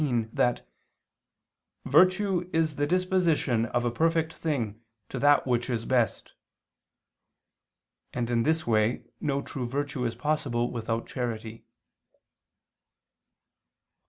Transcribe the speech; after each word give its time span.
17) 0.01 0.31
that 0.33 0.67
"virtue 1.85 2.49
is 2.51 2.77
the 2.77 2.87
disposition 2.87 3.67
of 3.67 3.85
a 3.85 3.91
perfect 3.91 4.33
thing 4.33 4.81
to 5.09 5.19
that 5.19 5.45
which 5.45 5.69
is 5.69 5.85
best": 5.85 6.33
and 8.11 8.31
in 8.31 8.41
this 8.41 8.65
way 8.65 9.03
no 9.19 9.43
true 9.43 9.67
virtue 9.67 10.03
is 10.03 10.15
possible 10.15 10.71
without 10.71 11.05
charity. 11.05 11.65